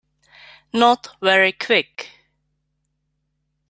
[0.73, 2.09] Not very Quick